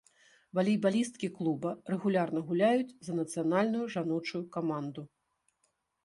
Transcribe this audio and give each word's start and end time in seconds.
Валейбалісткі 0.59 1.27
клуба 1.35 1.73
рэгулярна 1.93 2.41
гуляюць 2.47 2.95
за 3.09 3.13
нацыянальную 3.19 3.83
жаночую 3.97 4.41
каманду. 4.57 5.01